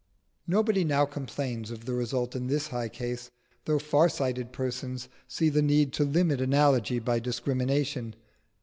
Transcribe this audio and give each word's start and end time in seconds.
Nobody 0.47 0.83
now 0.83 1.05
complains 1.05 1.69
of 1.69 1.85
the 1.85 1.93
result 1.93 2.35
in 2.35 2.47
this 2.47 2.69
case, 2.91 3.29
though 3.65 3.77
far 3.77 4.09
sighted 4.09 4.51
persons 4.51 5.07
see 5.27 5.47
the 5.49 5.61
need 5.61 5.93
to 5.93 6.03
limit 6.03 6.41
analogy 6.41 6.97
by 6.97 7.19
discrimination. 7.19 8.15